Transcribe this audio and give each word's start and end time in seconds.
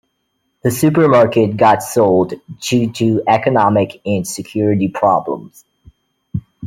The 0.63 0.71
supermarket 0.71 1.57
got 1.57 1.83
sold 1.83 2.33
due 2.59 2.91
to 2.93 3.21
economic 3.27 4.01
and 4.03 4.27
security 4.27 4.87
problems. 4.87 5.63